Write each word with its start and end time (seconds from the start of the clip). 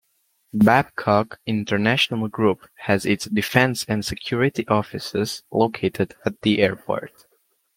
Babcock 0.55 1.39
International 1.45 2.27
Group 2.27 2.67
has 2.73 3.05
its 3.05 3.25
Defence 3.25 3.85
and 3.87 4.03
Security 4.03 4.67
offices 4.67 5.43
located 5.51 6.15
at 6.25 6.41
the 6.41 6.59
airport. 6.63 7.27